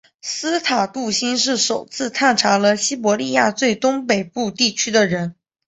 [0.19, 5.35] 斯塔杜欣是首次探查了西伯利亚最东北部地区的人。